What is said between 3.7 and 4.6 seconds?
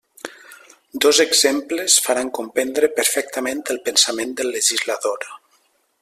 el pensament del